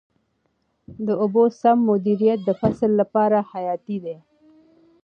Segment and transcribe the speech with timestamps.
[1.05, 4.17] د اوبو سم مدیریت د فصل لپاره حیاتي دی.